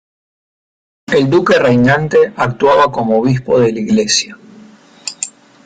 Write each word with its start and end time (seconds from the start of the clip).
El 1.11 1.29
duque 1.29 1.59
reinante 1.59 2.33
actuaba 2.35 2.91
como 2.91 3.19
obispo 3.19 3.59
de 3.59 3.71
la 3.71 3.79
iglesia. 3.81 4.35